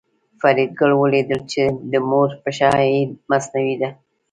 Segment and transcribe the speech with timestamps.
[0.39, 3.89] فریدګل ولیدل چې د مور پښه یې مصنوعي ده